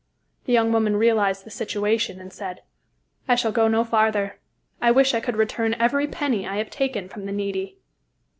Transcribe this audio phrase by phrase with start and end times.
[0.45, 2.63] The young woman realized the situation and said:
[3.27, 4.39] "I shall go no farther.
[4.81, 7.77] I wish I could return every penny I have taken from the needy."